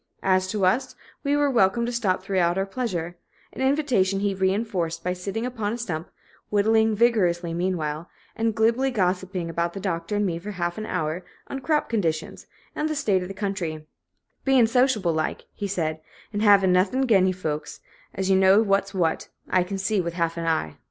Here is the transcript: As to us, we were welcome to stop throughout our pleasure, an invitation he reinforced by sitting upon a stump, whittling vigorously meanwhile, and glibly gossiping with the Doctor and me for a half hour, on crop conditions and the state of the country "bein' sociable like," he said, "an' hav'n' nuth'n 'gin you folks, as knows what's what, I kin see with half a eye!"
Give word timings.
As 0.23 0.47
to 0.47 0.65
us, 0.65 0.95
we 1.23 1.37
were 1.37 1.51
welcome 1.51 1.85
to 1.85 1.91
stop 1.91 2.23
throughout 2.23 2.57
our 2.57 2.65
pleasure, 2.65 3.17
an 3.53 3.61
invitation 3.61 4.19
he 4.19 4.33
reinforced 4.33 5.03
by 5.03 5.13
sitting 5.13 5.45
upon 5.45 5.73
a 5.73 5.77
stump, 5.77 6.09
whittling 6.49 6.95
vigorously 6.95 7.53
meanwhile, 7.53 8.09
and 8.35 8.55
glibly 8.55 8.89
gossiping 8.89 9.53
with 9.55 9.73
the 9.73 9.79
Doctor 9.79 10.15
and 10.15 10.25
me 10.25 10.39
for 10.39 10.49
a 10.49 10.53
half 10.53 10.79
hour, 10.79 11.23
on 11.49 11.59
crop 11.59 11.87
conditions 11.87 12.47
and 12.75 12.89
the 12.89 12.95
state 12.95 13.21
of 13.21 13.27
the 13.27 13.35
country 13.35 13.85
"bein' 14.43 14.65
sociable 14.65 15.13
like," 15.13 15.45
he 15.53 15.67
said, 15.67 16.01
"an' 16.33 16.39
hav'n' 16.39 16.73
nuth'n 16.73 17.05
'gin 17.05 17.27
you 17.27 17.33
folks, 17.35 17.79
as 18.15 18.31
knows 18.31 18.65
what's 18.65 18.95
what, 18.95 19.27
I 19.51 19.63
kin 19.63 19.77
see 19.77 20.01
with 20.01 20.13
half 20.15 20.35
a 20.35 20.41
eye!" 20.41 20.77